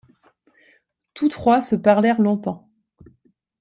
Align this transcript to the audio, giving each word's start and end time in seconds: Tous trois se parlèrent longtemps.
Tous 1.13 1.29
trois 1.29 1.61
se 1.61 1.75
parlèrent 1.75 2.19
longtemps. 2.23 2.67